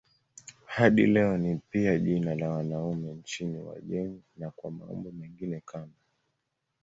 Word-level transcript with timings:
Hadi 0.65 1.07
leo 1.07 1.37
ni 1.37 1.59
pia 1.69 1.99
jina 1.99 2.35
la 2.35 2.49
wanaume 2.49 3.13
nchini 3.13 3.59
Uajemi 3.59 4.21
na 4.37 4.51
kwa 4.51 4.71
maumbo 4.71 5.11
mengine 5.11 5.59
kama 5.65 5.93